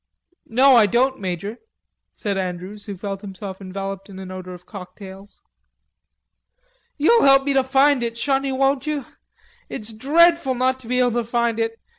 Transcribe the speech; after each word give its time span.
"No, 0.47 0.75
I 0.75 0.87
don't, 0.87 1.19
Major," 1.19 1.59
said 2.11 2.35
Andrews, 2.35 2.85
who 2.85 2.97
felt 2.97 3.21
himself 3.21 3.61
enveloped 3.61 4.09
in 4.09 4.17
an 4.17 4.31
odor 4.31 4.51
of 4.51 4.65
cocktails. 4.65 5.43
"You'll 6.97 7.21
help 7.21 7.43
me 7.43 7.53
to 7.53 7.63
find 7.63 8.01
it, 8.01 8.17
shonny, 8.17 8.51
won't 8.51 8.87
you?... 8.87 9.05
It's 9.69 9.93
dreadful 9.93 10.55
not 10.55 10.79
to 10.79 10.87
be 10.87 10.97
able 10.97 11.11
to 11.11 11.23
find 11.23 11.59
it.... 11.59 11.77